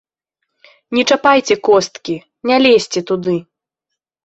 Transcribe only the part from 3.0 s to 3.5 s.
туды!